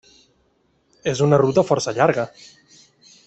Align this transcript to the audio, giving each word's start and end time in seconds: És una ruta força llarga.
És 1.11 1.21
una 1.27 1.39
ruta 1.43 1.65
força 1.73 1.95
llarga. 1.99 2.27